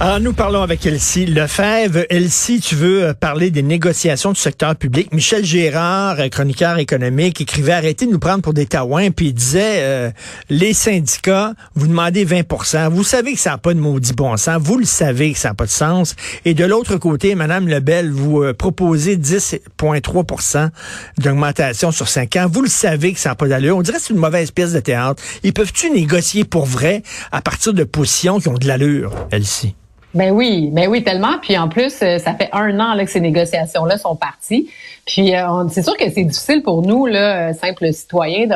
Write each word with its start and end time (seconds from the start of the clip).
Alors, 0.00 0.18
nous 0.18 0.32
parlons 0.32 0.60
avec 0.60 0.84
Elsie 0.86 1.24
Lefebvre. 1.24 2.04
Elsie, 2.10 2.58
tu 2.58 2.74
veux 2.74 3.04
euh, 3.04 3.14
parler 3.14 3.52
des 3.52 3.62
négociations 3.62 4.32
du 4.32 4.40
secteur 4.40 4.74
public. 4.74 5.14
Michel 5.14 5.44
Gérard, 5.44 6.18
euh, 6.18 6.28
chroniqueur 6.28 6.78
économique, 6.78 7.40
écrivait 7.40 7.74
arrêtez 7.74 8.06
de 8.06 8.10
nous 8.10 8.18
prendre 8.18 8.42
pour 8.42 8.54
des 8.54 8.66
taouins, 8.66 9.12
puis 9.12 9.28
il 9.28 9.34
disait 9.34 9.82
euh, 9.82 10.10
les 10.50 10.72
syndicats, 10.72 11.54
vous 11.76 11.86
demandez 11.86 12.26
20% 12.26 12.90
Vous 12.90 13.04
savez 13.04 13.34
que 13.34 13.38
ça 13.38 13.50
n'a 13.50 13.58
pas 13.58 13.72
de 13.72 13.78
maudit 13.78 14.14
bon 14.14 14.36
sens. 14.36 14.60
Vous 14.60 14.78
le 14.78 14.84
savez 14.84 15.32
que 15.32 15.38
ça 15.38 15.50
n'a 15.50 15.54
pas 15.54 15.66
de 15.66 15.70
sens. 15.70 16.16
Et 16.44 16.54
de 16.54 16.64
l'autre 16.64 16.96
côté, 16.96 17.36
Madame 17.36 17.68
Lebel, 17.68 18.10
vous 18.10 18.42
proposez 18.58 19.16
10,3% 19.16 20.70
d'augmentation 21.18 21.92
sur 21.92 22.08
5 22.08 22.34
ans. 22.34 22.46
Vous 22.50 22.62
le 22.62 22.68
savez 22.68 23.12
que 23.12 23.20
ça 23.20 23.28
n'a 23.28 23.34
pas 23.36 23.46
d'allure. 23.46 23.76
On 23.76 23.82
dirait 23.82 23.98
que 23.98 24.02
c'est 24.02 24.12
une 24.12 24.18
mauvaise 24.18 24.50
pièce 24.50 24.72
de 24.72 24.80
théâtre. 24.80 25.22
Ils 25.44 25.52
peuvent-tu 25.52 25.90
négocier 25.90 26.42
pour 26.42 26.66
vrai 26.66 27.04
à 27.30 27.40
partir 27.40 27.72
de 27.72 27.84
positions 27.84 28.40
qui 28.40 28.48
ont 28.48 28.54
de 28.54 28.66
l'allure, 28.66 29.12
Elsie? 29.30 29.76
Ben 30.14 30.30
oui, 30.30 30.70
ben 30.72 30.88
oui, 30.88 31.02
tellement. 31.02 31.38
Puis 31.42 31.58
en 31.58 31.68
plus, 31.68 32.00
euh, 32.02 32.18
ça 32.18 32.34
fait 32.34 32.48
un 32.52 32.78
an 32.78 32.94
là, 32.94 33.04
que 33.04 33.10
ces 33.10 33.20
négociations-là 33.20 33.98
sont 33.98 34.14
parties. 34.14 34.70
Puis 35.06 35.34
euh, 35.34 35.68
c'est 35.70 35.82
sûr 35.82 35.96
que 35.96 36.08
c'est 36.08 36.22
difficile 36.22 36.62
pour 36.62 36.82
nous, 36.82 37.06
là, 37.06 37.50
euh, 37.50 37.52
simples 37.52 37.92
citoyens, 37.92 38.46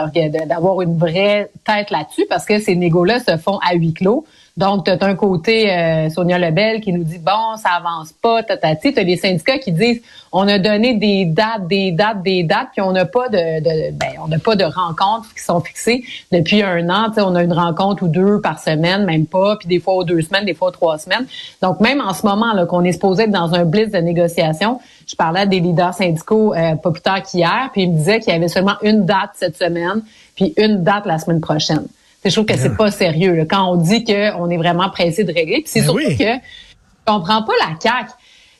d'avoir 0.47 0.83
une 0.83 0.97
vraie 0.97 1.51
tête 1.67 1.91
là-dessus 1.91 2.27
parce 2.29 2.45
que 2.47 2.61
ces 2.61 2.77
négos-là 2.77 3.19
se 3.19 3.37
font 3.37 3.59
à 3.69 3.75
huis 3.75 3.93
clos. 3.93 4.25
Donc, 4.59 4.87
tu 4.87 4.91
as 4.91 4.99
un 5.07 5.15
côté 5.15 5.73
euh, 5.73 6.11
Sonia 6.11 6.37
Lebel 6.37 6.81
qui 6.81 6.93
nous 6.93 7.05
dit 7.05 7.19
bon, 7.19 7.57
ça 7.57 7.71
avance 7.77 8.13
pas, 8.13 8.43
tatati. 8.43 8.93
Tu 8.93 8.99
as 8.99 9.05
des 9.05 9.17
syndicats 9.17 9.59
qui 9.59 9.71
disent 9.71 10.03
on 10.33 10.49
a 10.49 10.59
donné 10.59 10.95
des 10.95 11.27
dates, 11.27 11.69
des 11.69 11.93
dates, 11.93 12.23
des 12.25 12.43
dates, 12.43 12.71
puis 12.73 12.81
on 12.81 12.91
n'a 12.91 13.05
pas 13.05 13.29
de, 13.29 13.61
de 13.61 13.93
ben, 13.93 14.09
on 14.21 14.27
n'a 14.27 14.41
pas 14.41 14.57
de 14.57 14.65
rencontres 14.65 15.33
qui 15.33 15.45
sont 15.45 15.61
fixées 15.61 16.03
depuis 16.33 16.65
un 16.65 16.91
an. 16.91 17.13
on 17.19 17.37
a 17.37 17.45
une 17.45 17.53
rencontre 17.53 18.03
ou 18.03 18.09
deux 18.09 18.41
par 18.41 18.59
semaine, 18.59 19.05
même 19.05 19.27
pas, 19.27 19.55
puis 19.55 19.69
des 19.69 19.79
fois 19.79 19.95
aux 19.95 20.05
deux 20.05 20.23
semaines, 20.23 20.45
des 20.45 20.55
fois 20.55 20.69
aux 20.69 20.73
trois 20.73 20.99
semaines. 20.99 21.27
Donc, 21.63 21.79
même 21.79 22.01
en 22.01 22.13
ce 22.13 22.27
moment 22.27 22.53
là 22.53 22.67
qu'on 22.67 22.83
est 22.83 22.93
supposé 22.93 23.23
être 23.23 23.31
dans 23.31 23.55
un 23.55 23.65
blitz 23.65 23.93
de 23.93 23.99
négociation, 23.99 24.81
je 25.07 25.15
parlais 25.15 25.41
à 25.41 25.47
des 25.47 25.61
leaders 25.61 25.95
syndicaux 25.95 26.53
euh, 26.53 26.75
pas 26.75 26.91
plus 26.91 27.03
tard 27.03 27.23
qu'hier, 27.23 27.71
puis 27.73 27.85
ils 27.85 27.93
me 27.93 27.97
disaient 27.97 28.19
qu'il 28.19 28.33
y 28.33 28.37
avait 28.37 28.49
seulement 28.49 28.77
une 28.83 29.07
date 29.07 29.31
cette 29.35 29.57
semaine, 29.57 30.03
puis 30.35 30.53
une 30.57 30.83
date 30.83 31.07
la 31.07 31.21
semaine 31.21 31.41
prochaine. 31.41 31.87
Je 32.29 32.35
trouve 32.35 32.47
que 32.47 32.57
c'est 32.57 32.77
pas 32.77 32.91
sérieux 32.91 33.47
quand 33.49 33.73
on 33.73 33.77
dit 33.77 34.05
qu'on 34.05 34.51
est 34.51 34.57
vraiment 34.57 34.91
pressé 34.91 35.25
de 35.25 35.33
régler. 35.33 35.63
Puis 35.63 35.67
c'est 35.67 35.81
ben 35.81 35.87
surtout 35.87 36.17
que 36.19 36.25
je 36.25 37.13
comprends 37.13 37.43
pas 37.43 37.53
la 37.61 37.75
CAQ. 37.81 38.11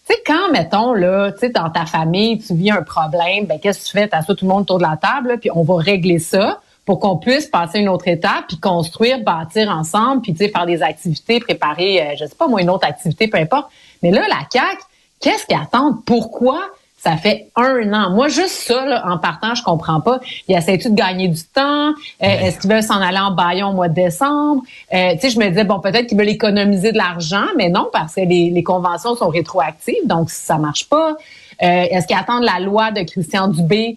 Tu 0.09 0.15
sais, 0.15 0.23
quand, 0.27 0.51
mettons, 0.53 0.95
là, 0.95 1.33
tu 1.33 1.41
sais, 1.41 1.49
dans 1.51 1.69
ta 1.69 1.85
famille, 1.85 2.39
tu 2.39 2.55
vis 2.55 2.71
un 2.71 2.83
problème, 2.83 3.45
ben 3.45 3.59
qu'est-ce 3.61 3.81
que 3.81 3.85
tu 3.85 3.93
fais? 3.93 4.09
T'assois 4.09 4.35
tout 4.35 4.47
le 4.47 4.51
monde 4.51 4.63
autour 4.63 4.79
de 4.79 4.85
la 4.85 4.97
table, 4.97 5.37
puis 5.39 5.51
on 5.55 5.63
va 5.63 5.77
régler 5.77 6.19
ça 6.19 6.61
pour 6.87 6.99
qu'on 6.99 7.19
puisse 7.19 7.47
passer 7.47 7.81
une 7.81 7.91
autre 7.91 8.09
étape, 8.09 8.47
puis 8.49 8.57
construire, 8.57 9.23
bâtir 9.23 9.69
ensemble, 9.69 10.23
puis 10.23 10.33
tu 10.33 10.39
sais, 10.39 10.49
faire 10.51 10.65
des 10.65 10.83
activités, 10.83 11.41
préparer, 11.41 12.01
euh, 12.01 12.15
je 12.19 12.25
sais 12.25 12.35
pas 12.35 12.49
moi, 12.49 12.63
une 12.63 12.71
autre 12.71 12.87
activité, 12.87 13.29
peu 13.29 13.37
importe. 13.37 13.67
Mais 14.03 14.11
là, 14.11 14.23
la 14.27 14.47
CAQ, 14.51 14.79
qu'est-ce 15.21 15.45
qu'ils 15.45 15.59
attendent? 15.59 16.03
Pourquoi 16.07 16.63
ça 16.99 17.17
fait 17.17 17.49
un 17.55 17.93
an. 17.93 18.11
Moi, 18.11 18.29
juste 18.29 18.67
ça, 18.67 18.85
là, 18.85 19.05
en 19.09 19.19
partant, 19.19 19.55
je 19.55 19.63
comprends 19.63 20.01
pas. 20.01 20.19
Il 20.49 20.57
essaie-tu 20.57 20.91
de 20.91 20.95
gagner 20.97 21.29
du 21.29 21.43
temps? 21.45 21.91
Euh, 21.91 21.95
est-ce 22.21 22.59
qu'ils 22.59 22.71
veulent 22.71 22.83
s'en 22.83 23.01
aller 23.01 23.19
en 23.19 23.31
baillon 23.31 23.69
au 23.69 23.73
mois 23.73 23.89
de 23.89 23.95
décembre? 23.95 24.63
Euh, 24.93 25.13
tu 25.13 25.21
sais, 25.21 25.31
je 25.31 25.39
me 25.39 25.49
disais, 25.49 25.63
bon, 25.63 25.79
peut-être 25.79 26.09
qu'ils 26.09 26.19
veulent 26.19 26.29
économiser 26.29 26.91
de 26.91 26.99
l'argent, 26.99 27.47
mais 27.57 27.69
non, 27.69 27.89
parce 27.93 28.17
que 28.17 28.23
les, 28.23 28.51
les, 28.51 28.63
conventions 28.65 29.15
sont 29.15 29.29
rétroactives, 29.29 30.07
donc 30.07 30.29
ça 30.31 30.59
marche 30.59 30.89
pas. 30.89 31.17
Euh, 31.63 31.85
est-ce 31.91 32.07
qu'ils 32.09 32.17
attendent 32.17 32.45
la 32.45 32.59
loi 32.59 32.91
de 32.91 33.03
Christian 33.03 33.49
Dubé 33.49 33.97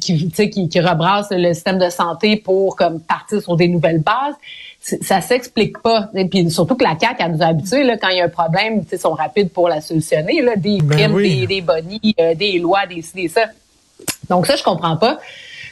qui, 0.00 0.30
qui, 0.30 0.68
qui 0.68 0.80
rebrasse 0.80 1.26
le 1.30 1.52
système 1.52 1.78
de 1.78 1.90
santé 1.90 2.36
pour 2.36 2.76
comme 2.76 3.00
partir 3.00 3.42
sur 3.42 3.56
des 3.56 3.68
nouvelles 3.68 4.00
bases? 4.00 4.34
Ça 5.02 5.20
s'explique 5.20 5.78
pas. 5.82 6.10
Et 6.14 6.26
puis 6.26 6.48
surtout 6.50 6.76
que 6.76 6.84
la 6.84 6.96
CAQ, 6.98 7.22
a 7.22 7.28
nous 7.28 7.42
a 7.42 7.46
habitués, 7.46 7.82
là, 7.82 7.96
quand 7.96 8.08
il 8.08 8.18
y 8.18 8.20
a 8.20 8.24
un 8.24 8.28
problème, 8.28 8.84
ils 8.90 8.98
sont 8.98 9.12
rapides 9.12 9.50
pour 9.50 9.68
la 9.68 9.80
solutionner. 9.80 10.42
Là, 10.42 10.54
des 10.56 10.78
ben 10.80 11.12
primes, 11.12 11.22
des, 11.22 11.46
des 11.46 11.60
bonnies, 11.60 12.14
euh, 12.20 12.34
des 12.34 12.58
lois, 12.58 12.86
des 12.86 13.04
des 13.14 13.28
ça. 13.28 13.46
Donc 14.28 14.46
ça, 14.46 14.54
je 14.54 14.62
comprends 14.62 14.96
pas. 14.96 15.18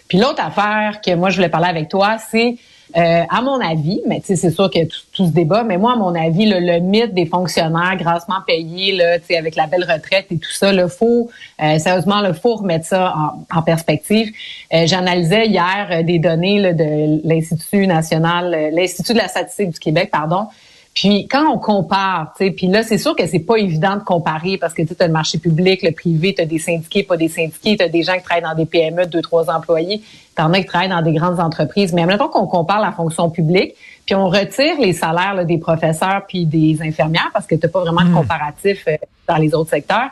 Puis 0.08 0.18
l'autre 0.18 0.42
affaire 0.44 1.00
que 1.00 1.14
moi, 1.14 1.30
je 1.30 1.36
voulais 1.36 1.48
parler 1.48 1.68
avec 1.68 1.88
toi, 1.88 2.16
c'est 2.18 2.56
euh, 2.96 3.22
à 3.28 3.42
mon 3.42 3.60
avis, 3.60 4.00
mais 4.06 4.20
c'est 4.24 4.36
sûr 4.36 4.70
que 4.70 4.84
tout, 4.84 4.98
tout, 5.12 5.26
ce 5.26 5.32
débat, 5.32 5.64
mais 5.64 5.78
moi, 5.78 5.94
à 5.94 5.96
mon 5.96 6.14
avis, 6.14 6.46
le 6.46 6.78
mythe 6.78 7.12
des 7.12 7.26
fonctionnaires 7.26 7.96
grassement 7.96 8.40
payés, 8.46 8.92
là, 8.92 9.16
avec 9.36 9.56
la 9.56 9.66
belle 9.66 9.82
retraite 9.82 10.26
et 10.30 10.38
tout 10.38 10.50
ça, 10.50 10.72
le 10.72 10.86
faut, 10.88 11.30
euh, 11.62 11.78
sérieusement, 11.78 12.20
le 12.20 12.32
faut 12.32 12.56
remettre 12.56 12.86
ça 12.86 13.14
en, 13.52 13.62
perspective. 13.62 14.32
Euh, 14.72 14.86
j'analysais 14.86 15.46
hier 15.46 16.04
des 16.04 16.18
données 16.18 16.72
de 16.72 17.26
l'Institut 17.26 17.86
national, 17.86 18.70
l'Institut 18.72 19.14
de 19.14 19.18
la 19.18 19.28
statistique 19.28 19.70
du 19.70 19.78
Québec, 19.78 20.10
pardon, 20.12 20.46
puis 20.94 21.26
quand 21.26 21.52
on 21.52 21.58
compare, 21.58 22.32
tu 22.36 22.44
sais, 22.44 22.50
puis 22.52 22.68
là 22.68 22.84
c'est 22.84 22.98
sûr 22.98 23.16
que 23.16 23.26
c'est 23.26 23.40
pas 23.40 23.56
évident 23.56 23.96
de 23.96 24.02
comparer 24.02 24.56
parce 24.58 24.72
que 24.72 24.82
tu 24.82 24.94
as 24.98 25.06
le 25.06 25.12
marché 25.12 25.38
public, 25.38 25.82
le 25.82 25.90
privé, 25.90 26.34
tu 26.34 26.42
as 26.42 26.46
des 26.46 26.60
syndiqués, 26.60 27.02
pas 27.02 27.16
des 27.16 27.28
syndiqués, 27.28 27.76
tu 27.76 27.82
as 27.82 27.88
des 27.88 28.04
gens 28.04 28.14
qui 28.14 28.22
travaillent 28.22 28.44
dans 28.44 28.54
des 28.54 28.64
PME, 28.64 29.06
deux 29.06 29.20
trois 29.20 29.50
employés, 29.50 30.02
tu 30.36 30.42
en 30.42 30.52
as 30.52 30.60
qui 30.60 30.66
travaillent 30.66 30.88
dans 30.88 31.02
des 31.02 31.12
grandes 31.12 31.40
entreprises. 31.40 31.92
Mais 31.92 32.06
temps 32.16 32.28
qu'on 32.28 32.46
compare 32.46 32.80
la 32.80 32.92
fonction 32.92 33.28
publique, 33.28 33.74
puis 34.06 34.14
on 34.14 34.28
retire 34.28 34.80
les 34.80 34.92
salaires 34.92 35.44
des 35.44 35.58
professeurs 35.58 36.22
puis 36.28 36.46
des 36.46 36.78
infirmières 36.80 37.30
parce 37.32 37.46
que 37.46 37.56
tu 37.56 37.68
pas 37.68 37.80
vraiment 37.80 38.02
de 38.02 38.10
hmm. 38.10 38.14
comparatif 38.14 38.84
euh, 38.86 38.96
dans 39.26 39.36
les 39.36 39.52
autres 39.52 39.70
secteurs. 39.70 40.10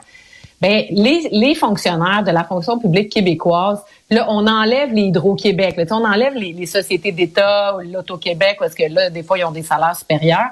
Ben 0.62 0.84
les, 0.90 1.28
les 1.32 1.56
fonctionnaires 1.56 2.22
de 2.24 2.30
la 2.30 2.44
fonction 2.44 2.78
publique 2.78 3.10
québécoise, 3.10 3.82
là, 4.10 4.26
on 4.28 4.46
enlève 4.46 4.92
les 4.92 5.02
Hydro-Québec, 5.02 5.74
on 5.90 6.04
enlève 6.04 6.34
les, 6.34 6.52
les 6.52 6.66
sociétés 6.66 7.10
d'État, 7.10 7.76
l'Auto-Québec, 7.82 8.58
parce 8.60 8.76
que 8.76 8.84
là, 8.88 9.10
des 9.10 9.24
fois, 9.24 9.38
ils 9.38 9.44
ont 9.44 9.50
des 9.50 9.64
salaires 9.64 9.96
supérieurs. 9.96 10.50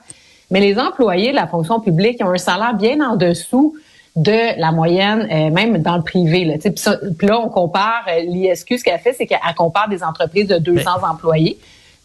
Mais 0.51 0.59
les 0.59 0.81
employés 0.81 1.31
de 1.31 1.37
la 1.37 1.47
fonction 1.47 1.79
publique 1.79 2.21
ont 2.25 2.31
un 2.31 2.39
salaire 2.39 2.75
bien 2.75 3.01
en 3.09 3.15
dessous 3.15 3.77
de 4.17 4.59
la 4.61 4.73
moyenne, 4.73 5.29
euh, 5.31 5.51
même 5.51 5.79
dans 5.79 5.97
le 5.97 6.03
privé. 6.03 6.45
Là, 6.45 6.55
puis, 6.59 7.29
là, 7.29 7.39
on 7.39 7.49
compare, 7.49 8.05
euh, 8.09 8.23
l'ISQ, 8.23 8.79
ce 8.79 8.83
qu'elle 8.83 8.99
fait, 8.99 9.13
c'est 9.13 9.27
qu'elle 9.27 9.39
compare 9.57 9.89
des 9.89 10.03
entreprises 10.03 10.49
de 10.49 10.59
200 10.59 10.91
employés. 11.09 11.57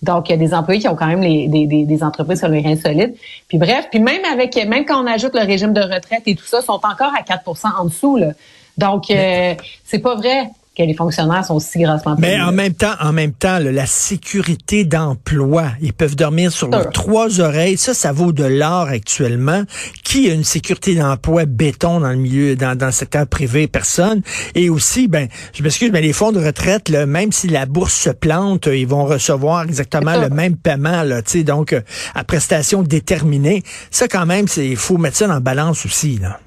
Donc, 0.06 0.30
il 0.30 0.34
y 0.34 0.36
a 0.36 0.38
des 0.38 0.54
employés 0.54 0.80
qui 0.80 0.88
ont 0.88 0.96
quand 0.96 1.08
même 1.08 1.22
les, 1.22 1.48
des, 1.48 1.66
des, 1.66 2.04
entreprises 2.04 2.40
sur 2.40 2.48
les 2.48 2.62
reins 2.62 2.76
solides. 2.76 3.16
Puis 3.48 3.58
bref, 3.58 3.88
puis 3.90 4.00
même 4.00 4.24
avec, 4.32 4.56
même 4.56 4.86
quand 4.86 5.04
on 5.04 5.08
ajoute 5.08 5.34
le 5.34 5.46
régime 5.46 5.74
de 5.74 5.82
retraite 5.82 6.22
et 6.28 6.36
tout 6.36 6.46
ça, 6.46 6.62
sont 6.62 6.74
encore 6.74 7.12
à 7.18 7.24
4% 7.24 7.68
en 7.80 7.86
dessous. 7.86 8.16
Là. 8.16 8.28
Donc, 8.78 9.10
euh, 9.10 9.56
c'est 9.84 10.00
pas 10.00 10.16
vrai 10.16 10.50
que 10.76 10.84
les 10.84 10.94
fonctionnaires 10.94 11.46
sont 11.46 11.60
si 11.60 11.80
grassement 11.80 12.16
payés. 12.16 12.38
Mais 12.38 12.42
en 12.42 12.52
même 12.52 12.74
temps, 12.74 12.94
en 13.00 13.14
même 13.14 13.32
temps, 13.32 13.60
la 13.60 13.86
sécurité 13.86 14.84
d'emploi, 14.84 15.68
ils 15.82 15.94
peuvent 15.94 16.16
dormir 16.16 16.52
sur 16.52 16.68
leurs 16.70 16.90
trois 16.90 17.40
oreilles. 17.40 17.78
Ça, 17.78 17.94
ça 17.94 18.12
vaut 18.12 18.32
de 18.32 18.44
l'or 18.44 18.88
actuellement. 18.88 19.64
Qui 20.04 20.30
a 20.30 20.34
une 20.34 20.44
sécurité 20.44 20.96
d'emploi 20.96 21.46
béton 21.46 22.00
dans 22.00 22.10
le 22.10 22.18
milieu, 22.18 22.56
dans, 22.56 22.78
dans 22.78 22.88
le 22.88 22.92
secteur 22.92 23.28
privé? 23.28 23.68
Personne. 23.68 24.22
Et 24.54 24.70
aussi, 24.70 25.08
ben, 25.08 25.28
je 25.54 25.64
m'excuse, 25.64 25.92
mais 25.92 26.02
les 26.02 26.14
fonds 26.14 26.32
de 26.32 26.44
retraite, 26.44 26.90
là, 26.90 27.06
même 27.06 27.32
si 27.32 27.48
la 27.48 27.66
bourse 27.66 27.94
se 27.94 28.10
plante, 28.10 28.68
ils 28.68 28.88
vont 28.88 29.06
recevoir 29.06 29.64
exactement 29.64 30.20
le 30.20 30.30
même 30.30 30.56
paiement, 30.56 31.04
là, 31.04 31.22
donc 31.46 31.74
euh, 31.74 31.82
à 32.14 32.24
prestation 32.24 32.84
déterminée. 32.84 33.64
Ça, 33.92 34.08
quand 34.08 34.26
même, 34.26 34.48
c'est, 34.48 34.68
il 34.68 34.78
faut 34.78 34.98
mettre 34.98 35.18
ça 35.18 35.28
dans 35.28 35.34
la 35.36 35.40
balance 35.40 35.86
aussi, 35.86 36.18
là. 36.18 36.40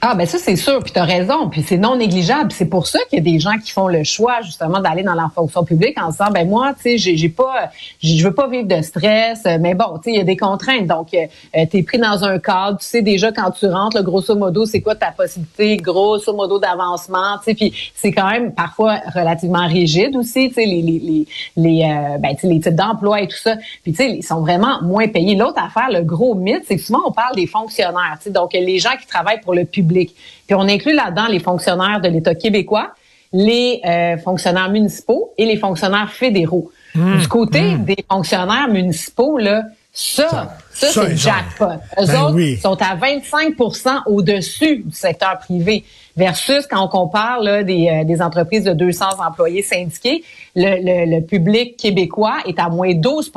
Ah 0.00 0.14
ben 0.14 0.26
ça 0.26 0.38
c'est 0.38 0.54
sûr, 0.54 0.80
puis 0.84 0.92
tu 0.92 0.98
as 1.00 1.04
raison, 1.04 1.48
puis 1.48 1.64
c'est 1.66 1.76
non 1.76 1.96
négligeable. 1.96 2.52
C'est 2.52 2.66
pour 2.66 2.86
ça 2.86 3.00
qu'il 3.10 3.18
y 3.18 3.20
a 3.20 3.24
des 3.32 3.40
gens 3.40 3.58
qui 3.58 3.72
font 3.72 3.88
le 3.88 4.04
choix 4.04 4.42
justement 4.42 4.78
d'aller 4.78 5.02
dans 5.02 5.14
la 5.14 5.28
fonction 5.34 5.64
publique 5.64 6.00
en 6.00 6.10
disant 6.10 6.30
ben 6.32 6.48
moi 6.48 6.72
tu 6.80 6.96
sais 6.96 7.16
j'ai 7.16 7.28
pas 7.28 7.70
je 8.00 8.22
veux 8.22 8.32
pas 8.32 8.46
vivre 8.46 8.68
de 8.68 8.80
stress, 8.80 9.42
mais 9.58 9.74
bon 9.74 9.98
tu 9.98 10.04
sais 10.04 10.10
il 10.12 10.16
y 10.18 10.20
a 10.20 10.24
des 10.24 10.36
contraintes 10.36 10.86
donc 10.86 11.12
euh, 11.14 11.26
tu 11.68 11.78
es 11.78 11.82
pris 11.82 11.98
dans 11.98 12.22
un 12.22 12.38
cadre, 12.38 12.78
tu 12.78 12.86
sais 12.86 13.02
déjà 13.02 13.32
quand 13.32 13.50
tu 13.50 13.66
rentres 13.66 13.96
le 13.96 14.04
grosso 14.04 14.36
modo 14.36 14.66
c'est 14.66 14.80
quoi 14.80 14.94
ta 14.94 15.10
possibilité 15.10 15.78
grosso 15.78 16.32
modo 16.32 16.60
d'avancement, 16.60 17.38
tu 17.38 17.46
sais 17.46 17.54
puis 17.54 17.74
c'est 17.96 18.12
quand 18.12 18.30
même 18.30 18.52
parfois 18.54 19.00
relativement 19.12 19.66
rigide 19.66 20.14
aussi, 20.14 20.48
tu 20.50 20.54
sais 20.54 20.64
les 20.64 20.80
les 20.80 21.00
les 21.00 21.26
les 21.56 21.82
euh, 21.82 22.18
ben, 22.18 22.36
les 22.44 22.60
types 22.60 22.76
d'emploi 22.76 23.22
et 23.22 23.26
tout 23.26 23.36
ça, 23.36 23.56
puis 23.82 23.90
tu 23.90 23.96
sais 23.96 24.10
ils 24.10 24.22
sont 24.22 24.42
vraiment 24.42 24.80
moins 24.80 25.08
payés. 25.08 25.34
L'autre 25.34 25.60
affaire, 25.60 25.90
le 25.90 26.02
gros 26.02 26.36
mythe, 26.36 26.62
c'est 26.68 26.76
que 26.76 26.82
souvent 26.82 27.00
on 27.04 27.10
parle 27.10 27.34
des 27.34 27.48
fonctionnaires, 27.48 28.16
tu 28.18 28.24
sais 28.24 28.30
donc 28.30 28.52
les 28.52 28.78
gens 28.78 28.96
qui 29.00 29.08
travaillent 29.08 29.40
pour 29.40 29.54
le 29.54 29.64
public 29.64 29.87
puis 29.88 30.54
on 30.54 30.68
inclut 30.68 30.94
là-dedans 30.94 31.26
les 31.28 31.40
fonctionnaires 31.40 32.00
de 32.00 32.08
l'État 32.08 32.34
québécois, 32.34 32.94
les 33.32 33.80
euh, 33.84 34.16
fonctionnaires 34.18 34.70
municipaux 34.70 35.32
et 35.36 35.44
les 35.46 35.56
fonctionnaires 35.56 36.10
fédéraux. 36.10 36.70
Mmh. 36.94 37.18
du 37.18 37.28
côté 37.28 37.60
mmh. 37.60 37.84
des 37.84 38.04
fonctionnaires 38.10 38.68
municipaux, 38.68 39.36
là, 39.36 39.62
Ça, 40.00 40.54
ça, 40.70 40.92
c'est 40.92 41.16
jackpot. 41.16 41.64
Eux 42.00 42.06
ben 42.06 42.22
autres 42.22 42.60
sont 42.62 42.80
à 42.80 42.94
25% 42.94 44.02
au-dessus 44.06 44.84
du 44.86 44.94
secteur 44.94 45.40
privé 45.40 45.84
versus 46.16 46.68
quand 46.70 46.84
on 46.84 46.86
compare 46.86 47.40
là, 47.42 47.64
des, 47.64 47.88
euh, 47.88 48.04
des, 48.04 48.22
entreprises 48.22 48.62
de 48.62 48.74
200 48.74 49.06
employés 49.18 49.62
syndiqués, 49.62 50.22
le, 50.54 51.16
le, 51.16 51.20
public 51.20 51.76
québécois 51.76 52.36
est 52.46 52.60
à 52.60 52.68
moins 52.68 52.90
12% 52.90 53.32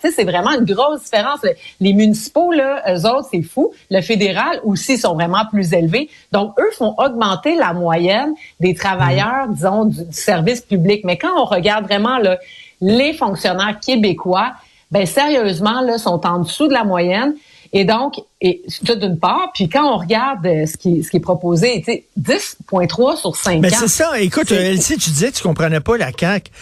fait 0.00 0.12
c'est 0.12 0.22
vraiment 0.22 0.52
une 0.52 0.64
grosse 0.64 1.02
différence. 1.02 1.40
Les 1.80 1.92
municipaux, 1.92 2.52
là, 2.52 2.94
eux 2.94 3.06
autres, 3.06 3.28
c'est 3.32 3.42
fou. 3.42 3.72
Le 3.90 4.00
fédéral 4.00 4.60
aussi 4.62 4.96
sont 4.96 5.14
vraiment 5.14 5.46
plus 5.50 5.72
élevés. 5.72 6.08
Donc, 6.30 6.54
eux 6.60 6.70
font 6.78 6.94
augmenter 6.96 7.56
la 7.56 7.72
moyenne 7.72 8.34
des 8.60 8.74
travailleurs, 8.74 9.48
mmh. 9.48 9.54
disons, 9.54 9.84
du, 9.86 10.00
service 10.12 10.60
public. 10.60 11.02
Mais 11.02 11.18
quand 11.18 11.36
on 11.36 11.44
regarde 11.44 11.86
vraiment 11.86 12.18
là, 12.18 12.38
les 12.80 13.14
fonctionnaires 13.14 13.80
québécois, 13.84 14.52
ben 14.94 15.06
sérieusement, 15.06 15.80
là, 15.80 15.98
sont 15.98 16.24
en 16.24 16.38
dessous 16.38 16.68
de 16.68 16.72
la 16.72 16.84
moyenne. 16.84 17.34
Et 17.72 17.84
donc, 17.84 18.20
et 18.40 18.62
ça 18.68 18.94
d'une 18.94 19.18
part, 19.18 19.50
puis 19.52 19.68
quand 19.68 19.92
on 19.92 19.96
regarde 19.98 20.46
euh, 20.46 20.64
ce 20.64 20.76
qui, 20.76 21.02
ce 21.02 21.10
qui 21.10 21.16
est 21.16 21.20
proposé, 21.20 21.82
tu 21.84 21.92
sais, 21.92 22.06
10,3 22.16 23.16
sur 23.16 23.34
5 23.34 23.60
Mais 23.60 23.70
c'est 23.70 23.88
ça. 23.88 24.20
Écoute, 24.20 24.52
Elsie, 24.52 24.96
tu 24.96 25.10
disais 25.10 25.32
que 25.32 25.36
tu 25.38 25.42
comprenais 25.42 25.80
pas 25.80 25.96
la 25.96 26.12
CAQ. 26.16 26.52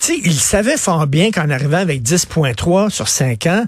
Tu 0.00 0.06
sais, 0.06 0.18
ils 0.24 0.32
savaient 0.32 0.78
fort 0.78 1.06
bien 1.06 1.30
qu'en 1.30 1.50
arrivant 1.50 1.76
avec 1.76 2.00
10,3 2.00 2.88
sur 2.88 3.08
5 3.08 3.46
ans, 3.48 3.64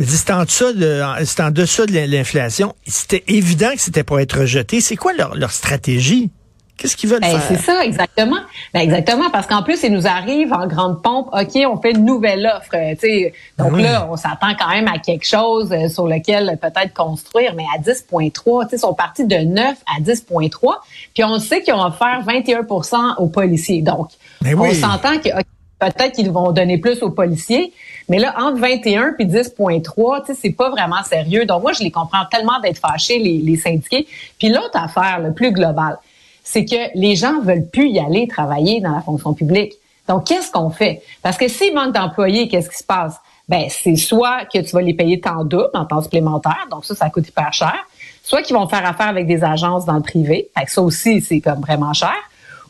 c'est 0.00 0.30
en, 0.30 0.44
de, 0.44 1.02
c'est 1.26 1.40
en 1.42 1.50
deçà 1.50 1.84
de 1.84 2.10
l'inflation. 2.10 2.74
C'était 2.86 3.24
évident 3.28 3.72
que 3.74 3.80
c'était 3.82 4.04
pour 4.04 4.18
être 4.20 4.40
rejeté. 4.40 4.80
C'est 4.80 4.96
quoi 4.96 5.12
leur, 5.12 5.34
leur 5.34 5.50
stratégie? 5.50 6.30
Qu'est-ce 6.76 6.96
qu'ils 6.96 7.08
veulent 7.08 7.20
ben, 7.20 7.38
faire? 7.38 7.42
C'est 7.48 7.62
ça, 7.62 7.84
exactement. 7.84 8.36
Ben, 8.74 8.80
exactement, 8.80 9.30
parce 9.30 9.46
qu'en 9.46 9.62
plus, 9.62 9.82
il 9.82 9.92
nous 9.92 10.06
arrive 10.06 10.52
en 10.52 10.66
grande 10.66 11.02
pompe, 11.02 11.28
OK, 11.32 11.58
on 11.66 11.80
fait 11.80 11.92
une 11.92 12.04
nouvelle 12.04 12.46
offre. 12.46 12.74
Euh, 12.74 12.94
sais, 13.00 13.32
donc 13.58 13.78
là, 13.78 14.06
on 14.10 14.16
s'attend 14.16 14.54
quand 14.58 14.68
même 14.68 14.86
à 14.86 14.98
quelque 14.98 15.26
chose 15.26 15.72
euh, 15.72 15.88
sur 15.88 16.06
lequel 16.06 16.58
peut-être 16.60 16.92
construire, 16.92 17.54
mais 17.54 17.64
à 17.74 17.80
10,3, 17.80 18.68
ils 18.70 18.78
sont 18.78 18.92
partis 18.92 19.24
de 19.24 19.36
9 19.36 19.74
à 19.86 20.00
10,3. 20.02 20.74
Puis 21.14 21.24
on 21.24 21.38
sait 21.38 21.62
qu'ils 21.62 21.74
ont 21.74 21.82
offert 21.82 22.22
21% 22.26 23.16
aux 23.18 23.28
policiers. 23.28 23.80
Donc, 23.80 24.10
on 24.44 24.74
s'entend 24.74 25.18
que 25.18 25.30
peut-être 25.78 26.12
qu'ils 26.12 26.30
vont 26.30 26.52
donner 26.52 26.78
plus 26.78 27.02
aux 27.02 27.10
policiers, 27.10 27.72
mais 28.08 28.18
là, 28.18 28.34
entre 28.38 28.58
21 28.58 29.12
puis 29.12 29.26
10,3, 29.26 30.34
c'est 30.34 30.50
pas 30.50 30.70
vraiment 30.70 31.02
sérieux. 31.02 31.44
Donc 31.46 31.62
moi, 31.62 31.72
je 31.72 31.82
les 31.82 31.90
comprends 31.90 32.24
tellement 32.30 32.60
d'être 32.60 32.78
fâchés, 32.78 33.18
les, 33.18 33.38
les 33.38 33.56
syndiqués. 33.56 34.06
Puis 34.38 34.48
l'autre 34.48 34.76
affaire, 34.76 35.20
le 35.20 35.32
plus 35.32 35.52
global, 35.52 35.98
c'est 36.46 36.64
que 36.64 36.76
les 36.94 37.16
gens 37.16 37.40
veulent 37.40 37.66
plus 37.66 37.88
y 37.88 37.98
aller 37.98 38.28
travailler 38.28 38.80
dans 38.80 38.92
la 38.92 39.00
fonction 39.00 39.34
publique. 39.34 39.74
Donc, 40.06 40.28
qu'est-ce 40.28 40.52
qu'on 40.52 40.70
fait? 40.70 41.02
Parce 41.20 41.36
que 41.36 41.48
s'il 41.48 41.74
manque 41.74 41.92
d'employés, 41.92 42.46
qu'est-ce 42.46 42.70
qui 42.70 42.76
se 42.76 42.84
passe? 42.84 43.16
Ben, 43.48 43.66
c'est 43.68 43.96
soit 43.96 44.44
que 44.44 44.60
tu 44.60 44.70
vas 44.70 44.80
les 44.80 44.94
payer 44.94 45.20
tant 45.20 45.44
double, 45.44 45.70
en 45.74 45.84
temps 45.84 46.00
supplémentaire, 46.00 46.66
donc 46.70 46.84
ça, 46.84 46.94
ça 46.94 47.10
coûte 47.10 47.26
hyper 47.28 47.52
cher. 47.52 47.74
Soit 48.22 48.42
qu'ils 48.42 48.54
vont 48.54 48.68
faire 48.68 48.86
affaire 48.86 49.08
avec 49.08 49.26
des 49.26 49.42
agences 49.42 49.84
dans 49.86 49.94
le 49.94 50.02
privé, 50.02 50.48
fait 50.56 50.64
que 50.64 50.70
ça 50.70 50.82
aussi, 50.82 51.20
c'est 51.20 51.40
comme 51.40 51.60
vraiment 51.60 51.92
cher 51.92 52.14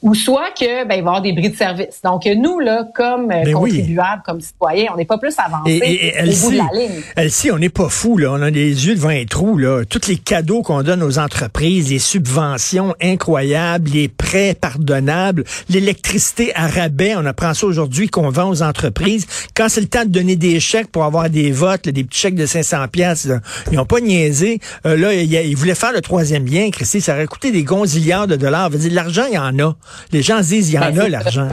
ou 0.02 0.14
soit 0.14 0.50
que 0.58 0.84
ben, 0.84 0.84
il 0.84 0.88
va 0.88 0.94
y 0.94 0.98
avoir 0.98 1.22
des 1.22 1.32
bris 1.32 1.50
de 1.50 1.56
service. 1.56 2.00
Donc 2.04 2.26
nous 2.26 2.58
là, 2.60 2.86
comme 2.94 3.30
euh, 3.30 3.44
ben 3.44 3.52
contribuables, 3.52 4.22
comme 4.24 4.40
citoyens, 4.40 4.90
on 4.92 4.96
n'est 4.96 5.04
pas 5.04 5.18
plus 5.18 5.34
avancés 5.38 6.12
au 6.20 6.46
bout 6.46 6.52
de 6.52 6.56
la 6.56 6.68
ligne. 6.78 7.02
Elsie, 7.16 7.50
on 7.50 7.58
n'est 7.58 7.68
pas 7.68 7.88
fou 7.88 8.18
là, 8.18 8.32
on 8.32 8.42
a 8.42 8.50
les 8.50 8.86
yeux 8.86 8.94
devant 8.94 9.08
un 9.08 9.24
trou 9.24 9.58
là. 9.58 9.84
Tous 9.88 10.08
les 10.08 10.16
cadeaux 10.16 10.62
qu'on 10.62 10.82
donne 10.82 11.02
aux 11.02 11.18
entreprises, 11.18 11.90
les 11.90 11.98
subventions 11.98 12.94
incroyables, 13.02 13.90
les 13.90 14.08
prêts 14.08 14.54
pardonnables, 14.54 15.44
l'électricité 15.68 16.52
à 16.54 16.66
rabais, 16.66 17.14
on 17.16 17.24
apprend 17.24 17.54
ça 17.54 17.66
aujourd'hui 17.66 18.08
qu'on 18.08 18.30
vend 18.30 18.48
aux 18.48 18.62
entreprises. 18.62 19.26
Quand 19.54 19.68
c'est 19.68 19.80
le 19.80 19.88
temps 19.88 20.04
de 20.04 20.10
donner 20.10 20.36
des 20.36 20.60
chèques 20.60 20.90
pour 20.90 21.04
avoir 21.04 21.30
des 21.30 21.50
votes, 21.50 21.88
des 21.88 22.04
petits 22.04 22.20
chèques 22.20 22.34
de 22.34 22.46
500 22.46 22.88
pièces, 22.88 23.28
ils 23.70 23.76
n'ont 23.76 23.86
pas 23.86 24.00
niaisé. 24.00 24.60
Euh, 24.86 24.96
là, 24.96 25.12
ils 25.14 25.56
voulaient 25.56 25.74
faire 25.74 25.92
le 25.92 26.00
troisième 26.00 26.46
lien, 26.46 26.70
Christy, 26.70 27.00
ça 27.00 27.14
aurait 27.14 27.26
coûté 27.26 27.50
des 27.50 27.62
gonzillards 27.62 28.26
de 28.26 28.36
dollars. 28.36 28.70
L'argent, 28.90 29.24
il 29.28 29.34
y 29.34 29.38
en 29.38 29.58
a. 29.58 29.76
Les 30.12 30.22
gens 30.22 30.42
se 30.42 30.48
disent, 30.48 30.70
il 30.70 30.74
y 30.74 30.78
en 30.78 30.92
ben, 30.92 31.00
a 31.00 31.08
l'argent. 31.08 31.48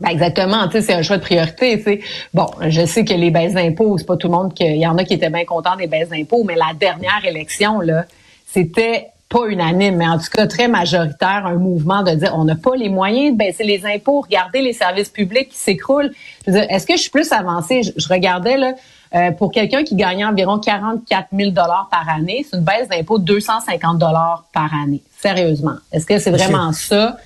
Ben 0.00 0.10
exactement, 0.10 0.66
tu 0.68 0.72
sais, 0.72 0.82
c'est 0.82 0.94
un 0.94 1.02
choix 1.02 1.16
de 1.16 1.22
priorité. 1.22 2.02
Bon, 2.32 2.46
je 2.68 2.86
sais 2.86 3.04
que 3.04 3.14
les 3.14 3.30
baisses 3.30 3.54
d'impôts, 3.54 3.98
c'est 3.98 4.06
pas 4.06 4.16
tout 4.16 4.28
le 4.28 4.32
monde 4.32 4.54
qu'il 4.54 4.76
y 4.76 4.86
en 4.86 4.96
a 4.96 5.04
qui 5.04 5.14
étaient 5.14 5.30
bien 5.30 5.44
contents 5.44 5.74
des 5.74 5.88
baisses 5.88 6.08
d'impôts, 6.08 6.44
mais 6.44 6.54
la 6.54 6.72
dernière 6.78 7.24
élection 7.24 7.80
là, 7.80 8.04
c'était 8.46 9.08
pas 9.28 9.46
unanime, 9.46 9.96
mais 9.96 10.08
en 10.08 10.18
tout 10.18 10.30
cas 10.32 10.46
très 10.46 10.68
majoritaire, 10.68 11.44
un 11.44 11.56
mouvement 11.56 12.02
de 12.02 12.12
dire 12.12 12.32
on 12.34 12.44
n'a 12.44 12.54
pas 12.54 12.76
les 12.76 12.88
moyens 12.88 13.32
de 13.32 13.36
baisser 13.36 13.64
les 13.64 13.84
impôts, 13.84 14.22
regardez 14.22 14.62
les 14.62 14.72
services 14.72 15.10
publics 15.10 15.50
qui 15.50 15.58
s'écroulent. 15.58 16.12
Est-ce 16.46 16.86
que 16.86 16.94
je 16.94 17.02
suis 17.02 17.10
plus 17.10 17.30
avancée? 17.32 17.82
Je, 17.82 18.08
regardais 18.08 18.56
là, 18.56 18.74
euh, 19.14 19.30
pour 19.32 19.50
quelqu'un 19.50 19.84
qui 19.84 19.94
gagnait 19.94 20.24
environ 20.24 20.58
44 20.58 21.28
000 21.32 21.50
dollars 21.50 21.88
par 21.90 22.08
année, 22.08 22.44
c'est 22.48 22.56
une 22.56 22.64
baisse 22.64 22.88
d'impôt 22.88 23.18
de 23.18 23.24
250 23.24 23.98
dollars 23.98 24.44
par 24.52 24.70
année. 24.74 25.02
Sérieusement, 25.18 25.76
est-ce 25.92 26.06
que 26.06 26.18
c'est 26.18 26.30
vraiment 26.30 26.72
ça? 26.72 27.16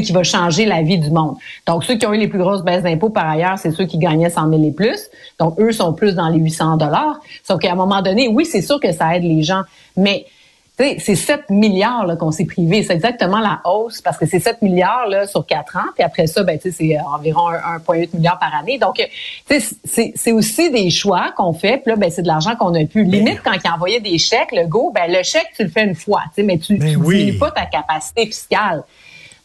qui 0.00 0.12
va 0.12 0.22
changer 0.22 0.64
la 0.64 0.82
vie 0.82 0.98
du 0.98 1.10
monde? 1.10 1.36
Donc, 1.66 1.84
ceux 1.84 1.96
qui 1.96 2.06
ont 2.06 2.14
eu 2.14 2.18
les 2.18 2.28
plus 2.28 2.38
grosses 2.38 2.62
baisses 2.62 2.82
d'impôts, 2.82 3.10
par 3.10 3.28
ailleurs, 3.28 3.58
c'est 3.58 3.72
ceux 3.72 3.84
qui 3.84 3.98
gagnaient 3.98 4.30
100 4.30 4.48
000 4.48 4.64
et 4.64 4.72
plus. 4.72 5.10
Donc, 5.38 5.58
eux 5.60 5.72
sont 5.72 5.92
plus 5.92 6.14
dans 6.14 6.28
les 6.28 6.38
800 6.38 6.78
dollars. 6.78 7.20
Sauf 7.46 7.60
qu'à 7.60 7.72
un 7.72 7.74
moment 7.74 8.00
donné, 8.00 8.28
oui, 8.28 8.46
c'est 8.46 8.62
sûr 8.62 8.80
que 8.80 8.92
ça 8.92 9.16
aide 9.16 9.24
les 9.24 9.42
gens, 9.42 9.62
mais 9.96 10.26
c'est 10.78 11.14
7 11.14 11.50
milliards 11.50 12.16
qu'on 12.18 12.30
s'est 12.30 12.46
privé. 12.46 12.82
C'est 12.82 12.94
exactement 12.94 13.40
la 13.40 13.60
hausse 13.64 14.00
parce 14.00 14.16
que 14.16 14.26
c'est 14.26 14.40
7 14.40 14.62
milliards 14.62 15.06
là, 15.06 15.26
sur 15.26 15.44
4 15.44 15.76
ans. 15.76 15.90
Puis 15.94 16.02
après 16.02 16.26
ça, 16.26 16.42
ben, 16.42 16.58
c'est 16.60 16.98
environ 17.00 17.50
1,8 17.50 18.16
milliard 18.16 18.38
par 18.38 18.54
année. 18.54 18.78
Donc, 18.78 19.02
c'est 19.84 20.32
aussi 20.32 20.70
des 20.70 20.90
choix 20.90 21.32
qu'on 21.36 21.52
fait. 21.52 21.78
Puis 21.78 21.90
là, 21.92 21.96
ben, 21.96 22.10
c'est 22.10 22.22
de 22.22 22.26
l'argent 22.26 22.56
qu'on 22.56 22.74
a 22.74 22.84
pu. 22.84 23.04
Limite, 23.04 23.42
quand 23.44 23.52
il 23.52 23.70
envoyait 23.70 24.00
des 24.00 24.18
chèques, 24.18 24.52
le 24.52 24.66
go, 24.66 24.92
ben, 24.94 25.04
le 25.08 25.22
chèque, 25.22 25.48
tu 25.56 25.64
le 25.64 25.70
fais 25.70 25.84
une 25.84 25.94
fois. 25.94 26.22
Mais 26.38 26.58
tu 26.58 26.74
ne 26.74 26.96
ben 26.96 27.38
pas 27.38 27.50
ta 27.50 27.66
capacité 27.66 28.26
fiscale. 28.26 28.82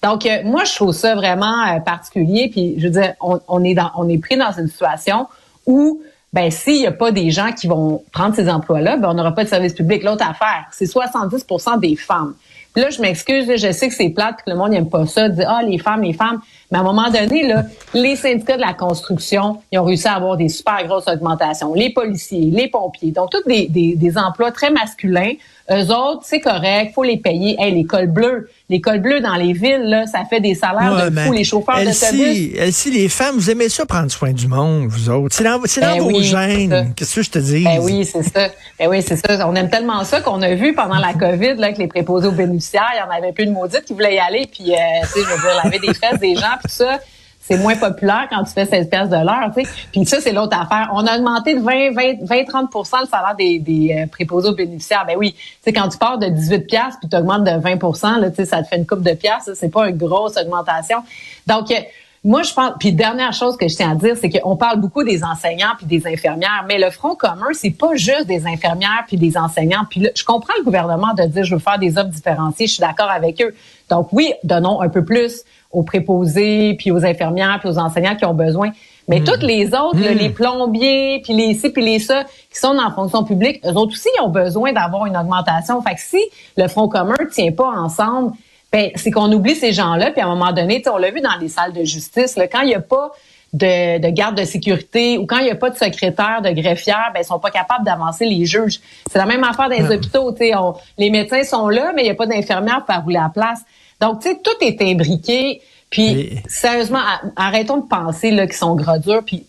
Donc, 0.01 0.25
euh, 0.25 0.43
moi, 0.43 0.63
je 0.63 0.75
trouve 0.75 0.93
ça 0.93 1.15
vraiment 1.15 1.65
euh, 1.67 1.79
particulier. 1.79 2.49
Puis, 2.49 2.75
je 2.77 2.87
veux 2.87 2.93
dire, 2.93 3.13
on, 3.19 3.39
on, 3.47 3.63
est 3.63 3.73
dans, 3.73 3.91
on 3.97 4.07
est 4.07 4.19
pris 4.19 4.37
dans 4.37 4.51
une 4.51 4.67
situation 4.67 5.27
où 5.65 6.01
ben 6.33 6.51
s'il 6.51 6.79
n'y 6.79 6.87
a 6.87 6.91
pas 6.91 7.11
des 7.11 7.31
gens 7.31 7.51
qui 7.51 7.67
vont 7.67 8.03
prendre 8.11 8.35
ces 8.35 8.49
emplois-là, 8.49 8.97
ben 8.97 9.09
on 9.09 9.13
n'aura 9.13 9.33
pas 9.33 9.43
de 9.43 9.49
service 9.49 9.73
public. 9.73 10.03
L'autre 10.03 10.27
affaire, 10.27 10.65
c'est 10.71 10.85
70% 10.85 11.79
des 11.79 11.95
femmes. 11.95 12.33
là, 12.75 12.89
je 12.89 13.01
m'excuse, 13.01 13.45
je 13.55 13.71
sais 13.71 13.87
que 13.87 13.95
c'est 13.95 14.09
plate, 14.09 14.37
que 14.45 14.51
le 14.51 14.55
monde 14.55 14.71
n'aime 14.71 14.89
pas 14.89 15.05
ça, 15.05 15.29
dire 15.29 15.49
ah 15.49 15.63
les 15.63 15.77
femmes, 15.77 16.03
les 16.03 16.13
femmes. 16.13 16.39
Mais 16.71 16.77
à 16.77 16.81
un 16.81 16.83
moment 16.83 17.09
donné, 17.09 17.47
là, 17.47 17.63
les 17.93 18.15
syndicats 18.15 18.57
de 18.57 18.61
la 18.61 18.73
construction, 18.73 19.61
ils 19.71 19.79
ont 19.79 19.85
réussi 19.85 20.07
à 20.07 20.15
avoir 20.15 20.35
des 20.37 20.49
super 20.49 20.85
grosses 20.85 21.07
augmentations. 21.07 21.73
Les 21.73 21.91
policiers, 21.91 22.51
les 22.51 22.67
pompiers, 22.67 23.11
donc 23.11 23.31
tous 23.31 23.43
des, 23.47 23.67
des, 23.67 23.95
des 23.95 24.17
emplois 24.17 24.51
très 24.51 24.69
masculins. 24.69 25.33
Eux 25.69 25.91
autres, 25.91 26.21
c'est 26.23 26.39
correct, 26.39 26.93
faut 26.95 27.03
les 27.03 27.17
payer. 27.17 27.57
Hey, 27.59 27.73
l'école 27.73 28.07
bleue, 28.07 28.49
l'école 28.69 28.99
bleue 28.99 29.19
dans 29.19 29.35
les 29.35 29.51
villes, 29.51 29.83
là, 29.83 30.05
ça 30.05 30.23
fait 30.23 30.39
des 30.39 30.55
salaires 30.55 31.09
de 31.09 31.19
fou. 31.19 31.33
Les 31.33 31.43
chauffeurs 31.43 31.77
d'autobus. 31.77 32.71
Si 32.71 32.91
les 32.91 33.09
femmes, 33.09 33.35
vous 33.35 33.49
aimez 33.49 33.67
ça 33.67 33.85
prendre 33.85 34.09
soin 34.09 34.31
du 34.31 34.47
monde, 34.47 34.87
vous 34.87 35.09
autres. 35.09 35.35
C'est 35.35 35.43
dans, 35.43 35.59
c'est 35.65 35.81
dans 35.81 35.97
ben 35.97 36.03
vos 36.03 36.21
gènes. 36.21 36.93
Qu'est-ce 36.95 37.15
que 37.15 37.21
je 37.21 37.29
te 37.29 37.39
dis? 37.39 37.65
Ben 37.65 37.79
oui, 37.81 38.05
c'est 38.05 38.23
ça. 38.23 38.47
Ben 38.79 38.87
oui, 38.87 39.03
c'est 39.05 39.17
ça. 39.17 39.47
On 39.47 39.55
aime 39.55 39.69
tellement 39.69 40.03
ça 40.05 40.21
qu'on 40.21 40.41
a 40.41 40.55
vu 40.55 40.73
pendant 40.73 40.99
la 40.99 41.13
COVID, 41.13 41.55
là, 41.55 41.73
que 41.73 41.79
les 41.79 41.87
préposés 41.87 42.27
aux 42.27 42.31
bénéficiaires, 42.31 42.91
il 42.93 42.99
y 42.99 43.01
en 43.01 43.17
avait 43.17 43.33
plus 43.33 43.45
de 43.45 43.51
maudites 43.51 43.83
qui 43.83 43.93
voulaient 43.93 44.15
y 44.15 44.19
aller, 44.19 44.49
puis, 44.49 44.71
euh, 44.71 44.77
tu 45.01 45.07
sais, 45.07 45.25
je 45.25 45.35
veux 45.35 45.41
dire, 45.41 45.61
laver 45.63 45.79
des 45.79 45.93
fesses 45.93 46.19
des 46.19 46.35
gens, 46.35 46.55
puis 46.63 46.69
tout 46.69 46.83
ça 46.83 46.99
c'est 47.47 47.57
moins 47.57 47.75
populaire 47.75 48.27
quand 48.29 48.43
tu 48.43 48.51
fais 48.51 48.65
16 48.65 48.89
pièces 48.89 49.09
de 49.09 49.15
l'heure, 49.15 49.51
tu 49.55 49.63
sais. 49.63 49.71
Puis 49.91 50.05
ça, 50.05 50.19
c'est 50.19 50.33
l'autre 50.33 50.57
affaire. 50.59 50.89
On 50.93 51.05
a 51.05 51.17
augmenté 51.17 51.55
de 51.55 51.61
20, 51.61 51.91
20, 51.91 52.25
20 52.25 52.41
30% 52.43 53.01
le 53.01 53.07
salaire 53.07 53.35
des, 53.37 53.59
des 53.59 53.95
euh, 53.97 54.07
préposés 54.07 54.49
aux 54.49 54.55
bénéficiaires. 54.55 55.05
Ben 55.07 55.15
oui, 55.17 55.33
tu 55.33 55.39
sais, 55.63 55.73
quand 55.73 55.87
tu 55.87 55.97
pars 55.97 56.17
de 56.17 56.27
18 56.27 56.67
pièces 56.67 56.95
puis 56.99 57.07
tu 57.09 57.15
augmentes 57.15 57.45
de 57.45 57.51
20 57.51 58.19
là, 58.19 58.29
tu 58.29 58.35
sais, 58.35 58.45
ça 58.45 58.61
te 58.61 58.67
fait 58.67 58.77
une 58.77 58.85
coupe 58.85 59.01
de 59.01 59.13
pièces. 59.13 59.49
C'est 59.55 59.69
pas 59.69 59.87
une 59.87 59.97
grosse 59.97 60.35
augmentation. 60.37 60.97
Donc, 61.45 61.71
euh, 61.71 61.75
moi, 62.23 62.43
je 62.43 62.53
pense. 62.53 62.73
Puis 62.79 62.91
dernière 62.91 63.31
chose 63.31 63.55
que 63.55 63.67
je 63.69 63.75
tiens 63.75 63.91
à 63.91 63.95
dire, 63.95 64.17
c'est 64.19 64.29
qu'on 64.29 64.57
parle 64.57 64.81
beaucoup 64.81 65.03
des 65.03 65.23
enseignants 65.23 65.73
puis 65.77 65.85
des 65.85 66.05
infirmières, 66.07 66.65
mais 66.67 66.77
le 66.77 66.89
front 66.89 67.15
commun, 67.15 67.47
c'est 67.53 67.71
pas 67.71 67.95
juste 67.95 68.25
des 68.25 68.45
infirmières 68.45 69.05
puis 69.07 69.15
des 69.15 69.37
enseignants. 69.37 69.85
Puis 69.89 70.05
je 70.13 70.25
comprends 70.25 70.53
le 70.57 70.65
gouvernement 70.65 71.13
de 71.13 71.23
dire 71.23 71.45
je 71.45 71.55
veux 71.55 71.61
faire 71.61 71.79
des 71.79 71.97
offres 71.97 72.09
différenciées. 72.09 72.67
Je 72.67 72.73
suis 72.73 72.81
d'accord 72.81 73.09
avec 73.09 73.41
eux. 73.41 73.55
Donc 73.89 74.09
oui, 74.11 74.33
donnons 74.43 74.81
un 74.81 74.89
peu 74.89 75.05
plus 75.05 75.43
aux 75.71 75.83
préposés, 75.83 76.75
puis 76.77 76.91
aux 76.91 77.05
infirmières, 77.05 77.57
puis 77.59 77.69
aux 77.69 77.77
enseignants 77.77 78.15
qui 78.15 78.25
ont 78.25 78.33
besoin. 78.33 78.71
Mais 79.07 79.19
hmm. 79.19 79.23
toutes 79.23 79.43
les 79.43 79.67
autres, 79.67 79.97
hmm. 79.97 80.17
les 80.17 80.29
plombiers, 80.29 81.21
puis 81.23 81.33
les 81.33 81.53
ci, 81.53 81.69
puis 81.69 81.83
les 81.83 81.99
ça, 81.99 82.23
qui 82.23 82.59
sont 82.59 82.73
dans 82.73 82.83
la 82.83 82.91
fonction 82.91 83.23
publique, 83.23 83.61
eux 83.65 83.73
autres 83.73 83.93
aussi 83.93 84.09
ont 84.23 84.29
besoin 84.29 84.73
d'avoir 84.73 85.05
une 85.05 85.17
augmentation. 85.17 85.81
Fait 85.81 85.95
que 85.95 86.01
si 86.01 86.21
le 86.57 86.67
Front 86.67 86.87
commun 86.87 87.15
tient 87.31 87.51
pas 87.51 87.69
ensemble, 87.69 88.33
ben, 88.71 88.91
c'est 88.95 89.11
qu'on 89.11 89.31
oublie 89.31 89.55
ces 89.55 89.71
gens-là, 89.71 90.11
puis 90.11 90.21
à 90.21 90.25
un 90.25 90.35
moment 90.35 90.51
donné, 90.51 90.83
on 90.91 90.97
l'a 90.97 91.11
vu 91.11 91.21
dans 91.21 91.37
les 91.39 91.47
salles 91.47 91.73
de 91.73 91.83
justice, 91.83 92.35
là, 92.35 92.47
quand 92.47 92.61
il 92.61 92.67
n'y 92.67 92.75
a 92.75 92.81
pas 92.81 93.11
de, 93.53 93.99
de, 93.99 94.09
garde 94.09 94.37
de 94.37 94.43
sécurité 94.43 95.17
ou 95.17 95.25
quand 95.25 95.37
il 95.37 95.45
n'y 95.45 95.51
a 95.51 95.55
pas 95.55 95.69
de 95.69 95.77
secrétaire, 95.77 96.41
de 96.41 96.49
greffière, 96.49 97.11
ben 97.13 97.21
ils 97.21 97.25
sont 97.25 97.39
pas 97.39 97.49
capables 97.49 97.85
d'avancer 97.85 98.25
les 98.25 98.45
juges. 98.45 98.79
C'est 99.09 99.17
la 99.17 99.25
même 99.25 99.43
affaire 99.43 99.69
dans 99.69 99.75
les 99.75 99.89
hôpitaux. 99.89 100.35
On, 100.55 100.73
les 100.97 101.09
médecins 101.09 101.43
sont 101.43 101.69
là, 101.69 101.93
mais 101.95 102.01
il 102.01 102.05
n'y 102.05 102.11
a 102.11 102.15
pas 102.15 102.25
d'infirmière 102.25 102.83
pour 102.85 102.95
rouler 103.03 103.17
à 103.17 103.29
place. 103.29 103.61
Donc, 103.99 104.21
tu 104.21 104.29
sais, 104.29 104.39
tout 104.43 104.55
est 104.61 104.81
imbriqué. 104.81 105.61
Puis, 105.89 106.39
sérieusement, 106.47 106.99
arrêtons 107.35 107.77
de 107.77 107.87
penser 107.87 108.31
là 108.31 108.45
qu'ils 108.45 108.55
sont 108.57 108.75
gras 108.75 108.99
durs. 108.99 109.23
Puis, 109.25 109.45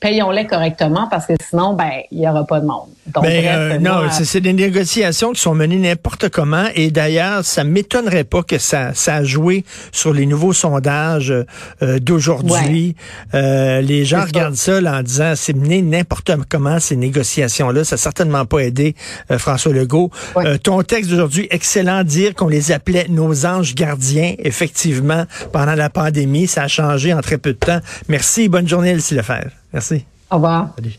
payons-les 0.00 0.46
correctement 0.46 1.08
parce 1.10 1.26
que 1.26 1.34
sinon, 1.48 1.74
ben, 1.74 1.90
il 2.10 2.20
y 2.20 2.28
aura 2.28 2.44
pas 2.44 2.60
de 2.60 2.66
monde. 2.66 2.88
Donc, 3.06 3.24
ben, 3.24 3.44
euh, 3.46 3.78
non, 3.78 4.08
c'est 4.10 4.40
des 4.40 4.52
négociations 4.52 5.32
qui 5.32 5.40
sont 5.40 5.54
menées 5.54 5.76
n'importe 5.76 6.28
comment. 6.28 6.66
Et 6.74 6.90
d'ailleurs, 6.90 7.44
ça 7.44 7.64
m'étonnerait 7.64 8.24
pas 8.24 8.42
que 8.42 8.58
ça, 8.58 8.92
ça 8.94 9.16
a 9.16 9.24
joué 9.24 9.64
sur 9.92 10.12
les 10.12 10.26
nouveaux 10.26 10.52
sondages 10.52 11.32
euh, 11.82 11.98
d'aujourd'hui. 11.98 12.94
Euh, 13.34 13.80
les 13.80 14.04
gens 14.04 14.22
regardent 14.24 14.54
ça, 14.54 14.78
en 14.78 15.02
disant, 15.02 15.32
c'est 15.34 15.54
mené 15.54 15.82
n'importe 15.82 16.30
comment 16.48 16.78
ces 16.78 16.96
négociations-là. 16.96 17.84
Ça 17.84 17.96
n'a 17.96 18.00
certainement 18.00 18.44
pas 18.44 18.60
aidé 18.60 18.94
François 19.38 19.72
Legault. 19.72 20.10
ton 20.62 20.82
texte 20.82 21.10
d'aujourd'hui, 21.10 21.48
excellent, 21.50 22.04
dire 22.04 22.34
qu'on 22.34 22.48
les 22.48 22.72
appelait 22.72 23.06
nos 23.08 23.46
anges 23.46 23.74
gardiens. 23.74 24.34
Effectivement, 24.38 25.24
pendant 25.52 25.74
la 25.74 25.90
pandémie, 25.90 26.46
ça 26.46 26.64
a 26.64 26.68
changé 26.68 27.12
en 27.12 27.20
très 27.20 27.38
peu 27.38 27.52
de 27.52 27.58
temps. 27.58 27.80
Merci. 28.08 28.48
Bonne 28.48 28.68
journée, 28.68 28.90
Elsie 28.90 29.14
Lefebvre. 29.14 29.59
Merci. 29.72 30.04
Au 30.30 30.36
revoir. 30.36 30.70
Salut. 30.76 30.98